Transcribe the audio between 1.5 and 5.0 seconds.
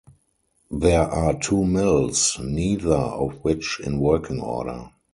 mills, neither of which in working order.